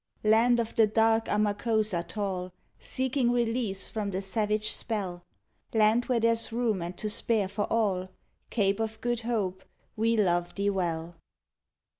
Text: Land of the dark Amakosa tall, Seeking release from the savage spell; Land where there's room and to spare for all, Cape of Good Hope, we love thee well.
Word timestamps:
Land 0.23 0.59
of 0.59 0.73
the 0.73 0.87
dark 0.87 1.25
Amakosa 1.25 2.01
tall, 2.01 2.51
Seeking 2.79 3.29
release 3.31 3.87
from 3.91 4.09
the 4.09 4.23
savage 4.23 4.71
spell; 4.71 5.23
Land 5.75 6.05
where 6.05 6.19
there's 6.19 6.51
room 6.51 6.81
and 6.81 6.97
to 6.97 7.07
spare 7.07 7.47
for 7.47 7.71
all, 7.71 8.09
Cape 8.49 8.79
of 8.79 8.99
Good 8.99 9.21
Hope, 9.21 9.63
we 9.95 10.17
love 10.17 10.55
thee 10.55 10.71
well. 10.71 11.17